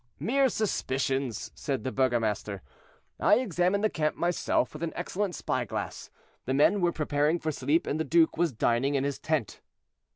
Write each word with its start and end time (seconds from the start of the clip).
"Mere 0.19 0.49
suspicions," 0.49 1.51
said 1.53 1.83
the 1.83 1.91
burgomaster; 1.91 2.63
"I 3.19 3.35
examined 3.35 3.83
the 3.83 3.89
camp 3.91 4.15
myself 4.15 4.73
with 4.73 4.81
an 4.81 4.93
excellent 4.95 5.35
spy 5.35 5.63
glass. 5.63 6.09
The 6.45 6.55
men 6.55 6.81
were 6.81 6.91
preparing 6.91 7.37
for 7.37 7.51
sleep, 7.51 7.85
and 7.85 7.99
the 7.99 8.03
duke 8.03 8.35
was 8.35 8.51
dining 8.51 8.95
in 8.95 9.03
his 9.03 9.19
tent." 9.19 9.61